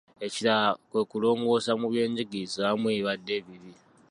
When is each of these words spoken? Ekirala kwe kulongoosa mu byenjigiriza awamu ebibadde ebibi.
Ekirala 0.25 0.67
kwe 0.89 1.01
kulongoosa 1.09 1.71
mu 1.79 1.87
byenjigiriza 1.91 2.61
awamu 2.63 2.87
ebibadde 2.93 3.33
ebibi. 3.39 3.73